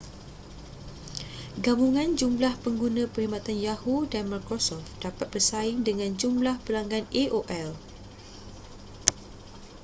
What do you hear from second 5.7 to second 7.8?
dengan jumlah pelanggan aol